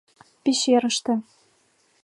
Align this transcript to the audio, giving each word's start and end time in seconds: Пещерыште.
Пещерыште. 0.43 1.13